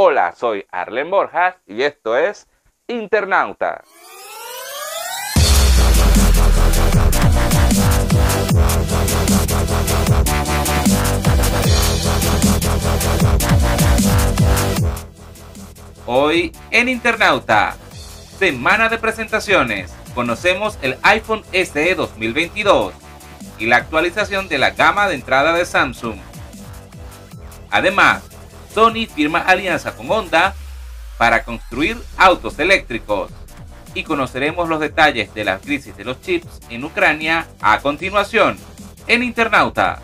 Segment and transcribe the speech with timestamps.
[0.00, 2.46] Hola, soy Arlen Borjas y esto es
[2.86, 3.82] Internauta.
[16.06, 17.74] Hoy en Internauta,
[18.38, 22.94] semana de presentaciones, conocemos el iPhone SE 2022
[23.58, 26.20] y la actualización de la gama de entrada de Samsung.
[27.72, 28.27] Además,
[28.72, 30.54] Sony firma alianza con Honda
[31.16, 33.30] para construir autos eléctricos
[33.94, 38.58] y conoceremos los detalles de la crisis de los chips en Ucrania a continuación
[39.06, 40.00] en Internauta.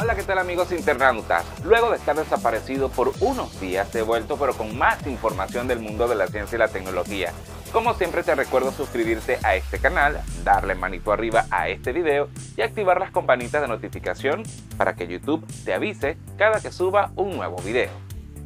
[0.00, 1.44] Hola, ¿qué tal amigos internautas?
[1.64, 6.08] Luego de estar desaparecido por unos días, he vuelto pero con más información del mundo
[6.08, 7.32] de la ciencia y la tecnología.
[7.72, 12.62] Como siempre te recuerdo suscribirte a este canal, darle manito arriba a este video y
[12.62, 14.42] activar las campanitas de notificación
[14.78, 17.90] para que YouTube te avise cada que suba un nuevo video.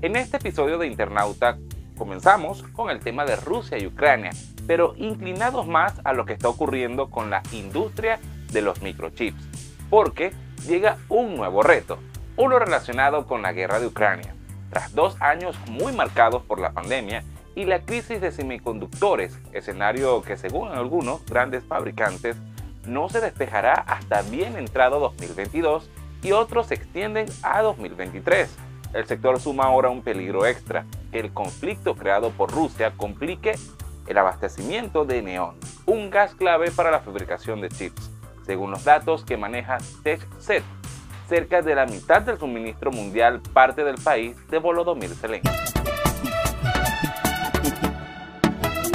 [0.00, 1.58] En este episodio de Internauta
[1.98, 4.30] comenzamos con el tema de Rusia y Ucrania,
[4.66, 8.18] pero inclinados más a lo que está ocurriendo con la industria
[8.50, 9.44] de los microchips,
[9.90, 10.32] porque
[10.66, 11.98] llega un nuevo reto,
[12.38, 14.34] uno relacionado con la guerra de Ucrania.
[14.70, 17.22] Tras dos años muy marcados por la pandemia
[17.54, 22.36] y la crisis de semiconductores, escenario que según algunos grandes fabricantes
[22.86, 25.90] no se despejará hasta bien entrado 2022
[26.22, 28.56] y otros se extienden a 2023.
[28.92, 33.54] El sector suma ahora un peligro extra, que el conflicto creado por Rusia complique
[34.06, 35.54] el abastecimiento de neón,
[35.86, 38.10] un gas clave para la fabricación de chips.
[38.44, 40.64] Según los datos que maneja TechSet,
[41.28, 45.79] cerca de la mitad del suministro mundial parte del país de Volodymyr Zelensky.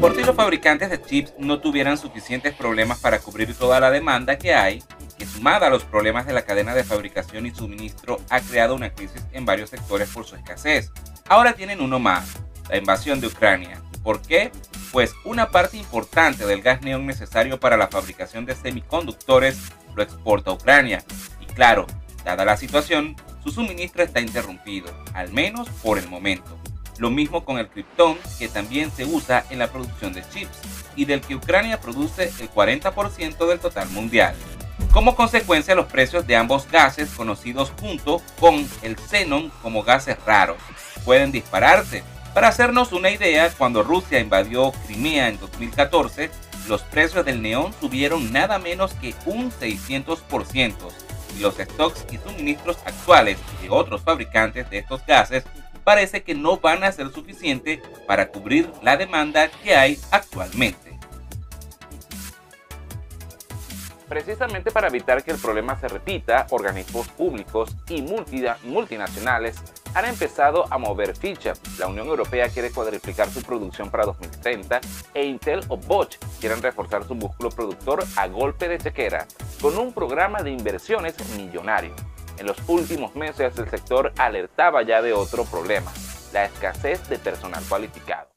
[0.00, 4.38] Por si los fabricantes de chips no tuvieran suficientes problemas para cubrir toda la demanda
[4.38, 4.82] que hay,
[5.18, 8.94] que sumada a los problemas de la cadena de fabricación y suministro ha creado una
[8.94, 10.90] crisis en varios sectores por su escasez.
[11.28, 12.38] Ahora tienen uno más,
[12.70, 13.82] la invasión de Ucrania.
[14.02, 14.50] ¿Por qué?
[14.90, 19.58] Pues una parte importante del gas neón necesario para la fabricación de semiconductores
[19.94, 21.04] lo exporta a Ucrania.
[21.42, 21.86] Y claro,
[22.24, 26.58] dada la situación, su suministro está interrumpido, al menos por el momento.
[27.00, 30.58] Lo mismo con el criptón, que también se usa en la producción de chips
[30.94, 34.34] y del que Ucrania produce el 40% del total mundial.
[34.92, 40.58] Como consecuencia, los precios de ambos gases, conocidos junto con el xenón como gases raros,
[41.06, 42.04] pueden dispararse.
[42.34, 46.30] Para hacernos una idea, cuando Rusia invadió Crimea en 2014,
[46.68, 50.74] los precios del neón subieron nada menos que un 600%
[51.34, 55.44] y los stocks y suministros actuales de otros fabricantes de estos gases
[55.84, 60.90] parece que no van a ser suficientes para cubrir la demanda que hay actualmente.
[64.08, 68.02] Precisamente para evitar que el problema se repita, organismos públicos y
[68.64, 69.62] multinacionales
[69.94, 71.52] han empezado a mover ficha.
[71.78, 74.80] La Unión Europea quiere cuadriplicar su producción para 2030
[75.14, 79.26] e Intel o Bosch quieren reforzar su músculo productor a golpe de chequera
[79.60, 81.94] con un programa de inversiones millonario.
[82.40, 85.92] En los últimos meses el sector alertaba ya de otro problema,
[86.32, 88.30] la escasez de personal cualificado.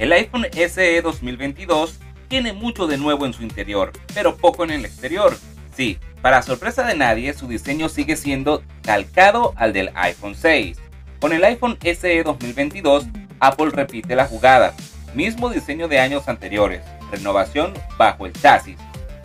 [0.00, 4.84] El iPhone SE 2022 tiene mucho de nuevo en su interior, pero poco en el
[4.84, 5.32] exterior.
[5.76, 10.78] Sí, para sorpresa de nadie, su diseño sigue siendo calcado al del iPhone 6.
[11.18, 13.06] Con el iPhone SE 2022,
[13.40, 14.74] Apple repite la jugada.
[15.14, 18.76] Mismo diseño de años anteriores, renovación bajo el chasis.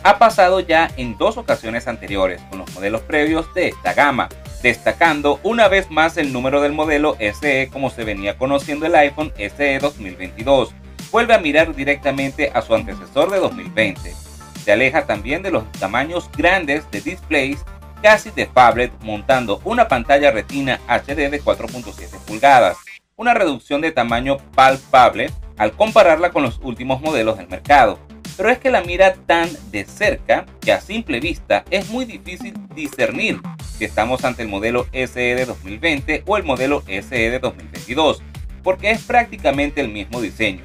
[0.02, 4.28] Ha pasado ya en dos ocasiones anteriores con los modelos previos de esta gama,
[4.62, 9.32] destacando una vez más el número del modelo SE como se venía conociendo el iPhone
[9.36, 10.72] SE 2022.
[11.10, 14.25] Vuelve a mirar directamente a su antecesor de 2020
[14.66, 17.64] se aleja también de los tamaños grandes de displays
[18.02, 22.76] casi de phablet montando una pantalla retina HD de 4.7 pulgadas,
[23.14, 28.00] una reducción de tamaño palpable al compararla con los últimos modelos del mercado.
[28.36, 32.54] Pero es que la mira tan de cerca que a simple vista es muy difícil
[32.74, 33.40] discernir
[33.78, 38.20] si estamos ante el modelo SE de 2020 o el modelo SE de 2022,
[38.64, 40.64] porque es prácticamente el mismo diseño,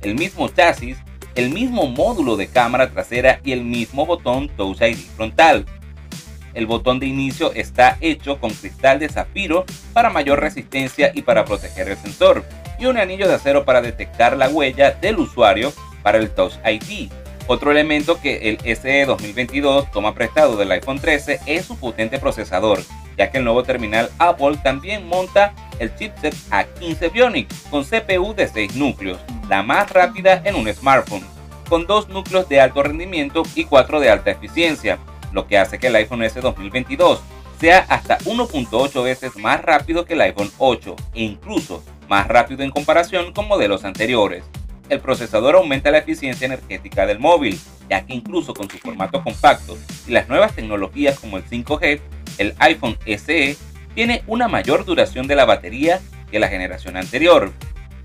[0.00, 0.96] el mismo chasis
[1.34, 5.66] el mismo módulo de cámara trasera y el mismo botón Touch ID frontal.
[6.54, 11.44] El botón de inicio está hecho con cristal de zafiro para mayor resistencia y para
[11.44, 12.44] proteger el sensor,
[12.78, 17.10] y un anillo de acero para detectar la huella del usuario para el Touch ID.
[17.46, 22.80] Otro elemento que el SE 2022 toma prestado del iPhone 13 es su potente procesador,
[23.16, 28.46] ya que el nuevo terminal Apple también monta el chipset A15 Bionic con CPU de
[28.46, 29.18] 6 núcleos,
[29.48, 31.26] la más rápida en un smartphone,
[31.68, 34.98] con dos núcleos de alto rendimiento y 4 de alta eficiencia,
[35.32, 37.20] lo que hace que el iPhone S 2022
[37.58, 42.70] sea hasta 1.8 veces más rápido que el iPhone 8 e incluso más rápido en
[42.70, 44.44] comparación con modelos anteriores.
[44.88, 47.58] El procesador aumenta la eficiencia energética del móvil,
[47.88, 52.00] ya que incluso con su formato compacto y las nuevas tecnologías como el 5G,
[52.38, 53.56] el iPhone SE
[53.94, 56.00] tiene una mayor duración de la batería
[56.30, 57.52] que la generación anterior.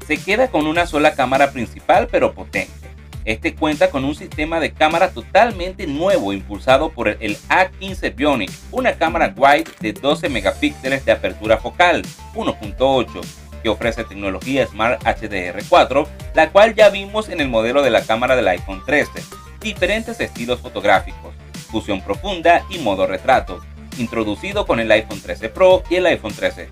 [0.05, 2.87] Se queda con una sola cámara principal pero potente.
[3.25, 8.93] Este cuenta con un sistema de cámara totalmente nuevo impulsado por el A15 Bionic, una
[8.93, 12.03] cámara wide de 12 megapíxeles de apertura focal
[12.35, 13.21] 1.8
[13.61, 18.37] que ofrece tecnología Smart HDR4, la cual ya vimos en el modelo de la cámara
[18.37, 19.11] del iPhone 13,
[19.59, 21.33] diferentes estilos fotográficos,
[21.69, 23.61] fusión profunda y modo retrato,
[23.97, 26.69] introducido con el iPhone 13 Pro y el iPhone 13.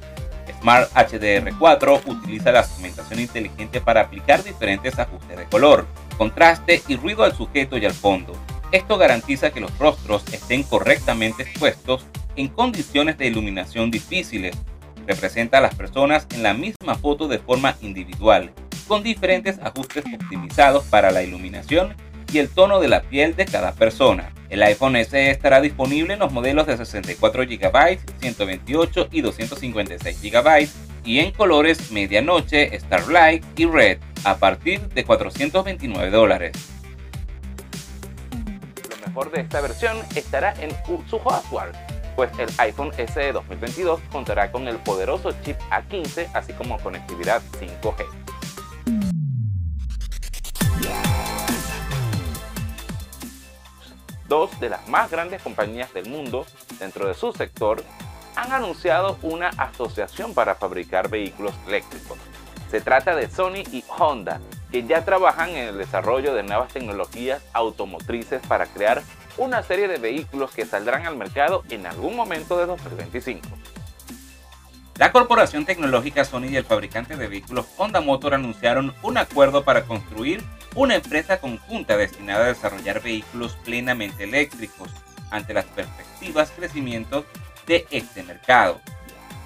[0.59, 5.85] Smart HDR4 utiliza la segmentación inteligente para aplicar diferentes ajustes de color,
[6.17, 8.33] contraste y ruido al sujeto y al fondo.
[8.71, 12.05] Esto garantiza que los rostros estén correctamente expuestos
[12.35, 14.55] en condiciones de iluminación difíciles.
[15.07, 18.51] Representa a las personas en la misma foto de forma individual,
[18.87, 21.95] con diferentes ajustes optimizados para la iluminación
[22.33, 24.31] y el tono de la piel de cada persona.
[24.49, 30.69] El iPhone SE estará disponible en los modelos de 64 GB, 128 y 256 GB
[31.03, 36.51] y en colores medianoche, Starlight y Red a partir de 429 dólares.
[39.01, 40.71] Lo mejor de esta versión estará en
[41.09, 41.71] su hardware,
[42.15, 48.24] pues el iPhone SE 2022 contará con el poderoso chip A15 así como conectividad 5G.
[54.27, 56.45] Dos de las más grandes compañías del mundo
[56.79, 57.83] dentro de su sector
[58.35, 62.17] han anunciado una asociación para fabricar vehículos eléctricos.
[62.69, 64.41] Se trata de Sony y Honda,
[64.71, 69.01] que ya trabajan en el desarrollo de nuevas tecnologías automotrices para crear
[69.37, 73.47] una serie de vehículos que saldrán al mercado en algún momento de 2025.
[74.97, 79.83] La corporación tecnológica Sony y el fabricante de vehículos Honda Motor anunciaron un acuerdo para
[79.83, 80.41] construir
[80.75, 84.91] una empresa conjunta destinada a desarrollar vehículos plenamente eléctricos
[85.31, 87.25] ante las perspectivas crecimiento
[87.65, 88.81] de este mercado.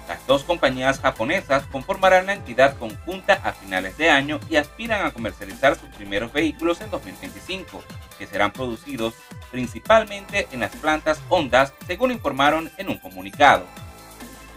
[0.08, 5.12] Las dos compañías japonesas conformarán la entidad conjunta a finales de año y aspiran a
[5.12, 7.84] comercializar sus primeros vehículos en 2025,
[8.18, 9.14] que serán producidos
[9.52, 13.66] principalmente en las plantas Honda, según informaron en un comunicado.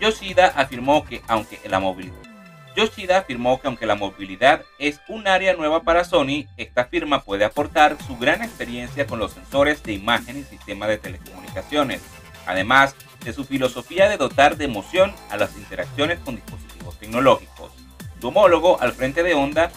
[0.02, 2.33] Yoshida afirmó que aunque la movilidad
[2.75, 7.46] Yoshida afirmó que aunque la movilidad es un área nueva para Sony, esta firma puede
[7.46, 12.02] aportar su gran experiencia con los sensores de imagen y sistemas de telecomunicaciones,
[12.48, 17.72] además de su filosofía de dotar de emoción a las interacciones con dispositivos tecnológicos.
[18.20, 19.72] Su homólogo al frente de Honda,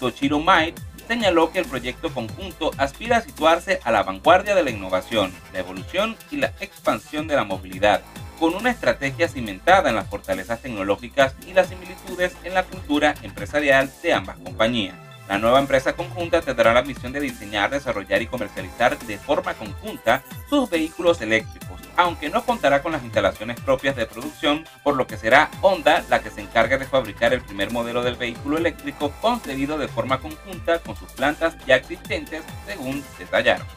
[0.00, 0.74] Toshiro Mai,
[1.06, 5.60] señaló que el proyecto conjunto aspira a situarse a la vanguardia de la innovación, la
[5.60, 8.02] evolución y la expansión de la movilidad,
[8.42, 13.88] con una estrategia cimentada en las fortalezas tecnológicas y las similitudes en la cultura empresarial
[14.02, 14.96] de ambas compañías.
[15.28, 20.24] La nueva empresa conjunta tendrá la misión de diseñar, desarrollar y comercializar de forma conjunta
[20.50, 25.16] sus vehículos eléctricos, aunque no contará con las instalaciones propias de producción, por lo que
[25.16, 29.78] será Honda la que se encargue de fabricar el primer modelo del vehículo eléctrico concebido
[29.78, 33.68] de forma conjunta con sus plantas ya existentes, según detallaron.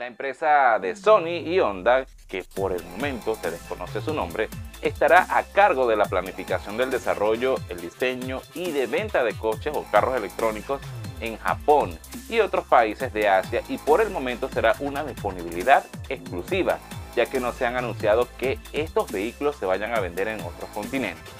[0.00, 4.48] La empresa de Sony y Honda, que por el momento se desconoce su nombre,
[4.80, 9.76] estará a cargo de la planificación del desarrollo, el diseño y de venta de coches
[9.76, 10.80] o carros electrónicos
[11.20, 11.98] en Japón
[12.30, 16.78] y otros países de Asia y por el momento será una disponibilidad exclusiva,
[17.14, 20.70] ya que no se han anunciado que estos vehículos se vayan a vender en otros
[20.72, 21.30] continentes.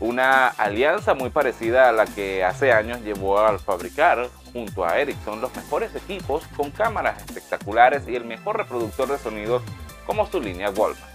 [0.00, 5.42] Una alianza muy parecida a la que hace años llevó al fabricar junto a Ericsson
[5.42, 9.62] los mejores equipos con cámaras espectaculares y el mejor reproductor de sonidos
[10.06, 11.10] como su línea Walkman.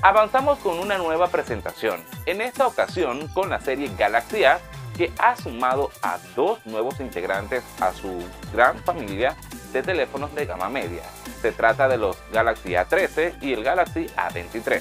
[0.00, 4.58] Avanzamos con una nueva presentación, en esta ocasión con la serie Galaxy A
[4.96, 9.36] que ha sumado a dos nuevos integrantes a su gran familia
[9.74, 11.02] de teléfonos de gama media.
[11.42, 14.80] Se trata de los Galaxy A13 y el Galaxy A23.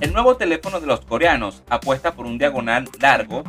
[0.00, 3.44] El nuevo teléfono de los coreanos apuesta por un diagonal largo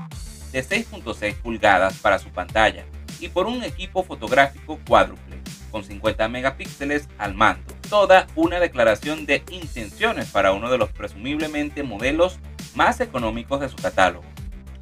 [0.51, 2.83] de 6.6 pulgadas para su pantalla
[3.21, 5.37] y por un equipo fotográfico cuádruple
[5.71, 7.73] con 50 megapíxeles al mando.
[7.89, 12.37] Toda una declaración de intenciones para uno de los presumiblemente modelos
[12.75, 14.25] más económicos de su catálogo.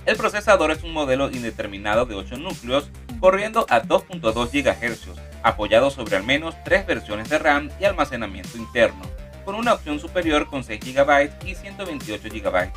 [0.08, 6.16] El procesador es un modelo indeterminado de 8 núcleos corriendo a 2.2 GHz, apoyado sobre
[6.16, 9.04] al menos 3 versiones de RAM y almacenamiento interno,
[9.50, 12.72] con una opción superior con 6 GB y 128 GB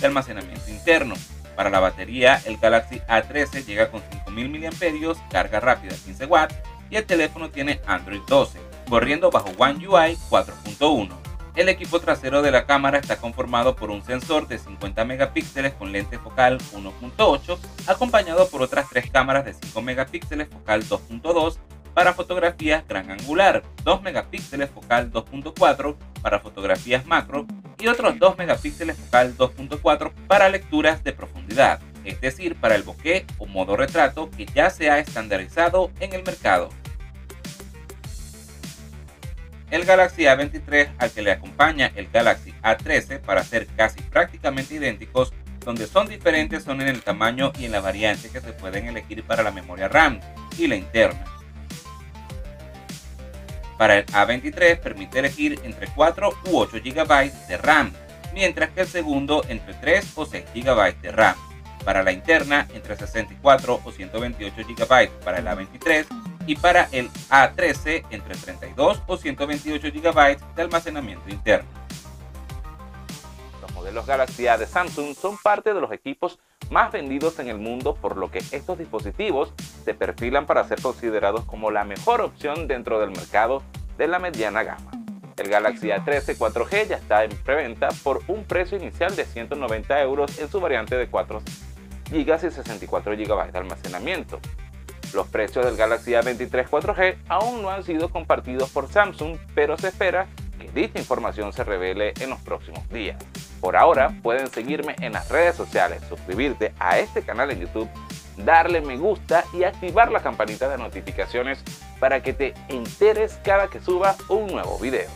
[0.00, 1.14] de almacenamiento interno.
[1.54, 6.56] Para la batería, el Galaxy A13 llega con 5000 mAh, carga rápida 15 watts
[6.90, 11.10] y el teléfono tiene Android 12, corriendo bajo One UI 4.1.
[11.54, 15.92] El equipo trasero de la cámara está conformado por un sensor de 50 megapíxeles con
[15.92, 17.56] lente focal 1.8,
[17.86, 21.58] acompañado por otras tres cámaras de 5 megapíxeles focal 2.2
[21.96, 27.46] para fotografías gran angular, 2 megapíxeles focal 2.4 para fotografías macro
[27.78, 33.24] y otros 2 megapíxeles focal 2.4 para lecturas de profundidad, es decir, para el bokeh
[33.38, 36.70] o modo retrato que ya se ha estandarizado en el mercado.
[39.70, 45.32] El Galaxy A23 al que le acompaña el Galaxy A13 para ser casi prácticamente idénticos,
[45.60, 49.22] donde son diferentes son en el tamaño y en la variante que se pueden elegir
[49.22, 50.18] para la memoria RAM
[50.58, 51.35] y la interna.
[53.78, 57.92] Para el A23 permite elegir entre 4 u 8 GB de RAM,
[58.32, 61.36] mientras que el segundo entre 3 o 6 GB de RAM.
[61.84, 66.06] Para la interna entre 64 o 128 GB para el A23
[66.46, 71.75] y para el A13 entre 32 o 128 GB de almacenamiento interno.
[73.76, 76.38] Los modelos Galaxy A de Samsung son parte de los equipos
[76.70, 79.52] más vendidos en el mundo, por lo que estos dispositivos
[79.84, 83.62] se perfilan para ser considerados como la mejor opción dentro del mercado
[83.98, 84.90] de la mediana gama.
[85.36, 90.38] El Galaxy A13 4G ya está en preventa por un precio inicial de 190 euros
[90.38, 91.42] en su variante de 4
[92.10, 94.40] GB y 64 GB de almacenamiento.
[95.12, 99.88] Los precios del Galaxy A23 4G aún no han sido compartidos por Samsung, pero se
[99.88, 100.28] espera
[100.58, 103.22] que dicha información se revele en los próximos días.
[103.66, 107.88] Por ahora pueden seguirme en las redes sociales, suscribirte a este canal en YouTube,
[108.36, 111.64] darle me gusta y activar la campanita de notificaciones
[111.98, 115.10] para que te enteres cada que suba un nuevo video.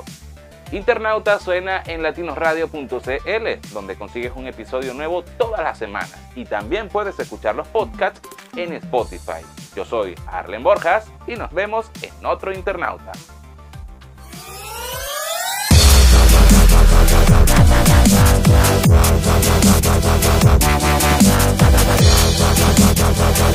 [0.72, 7.20] Internauta suena en latinosradio.cl, donde consigues un episodio nuevo todas las semanas y también puedes
[7.20, 8.20] escuchar los podcasts
[8.56, 9.46] en Spotify.
[9.76, 13.12] Yo soy Arlen Borjas y nos vemos en otro Internauta.
[20.60, 22.44] バカバカバカバ
[22.94, 23.40] カバカ。